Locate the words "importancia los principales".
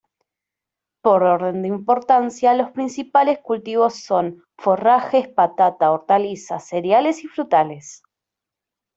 1.67-3.37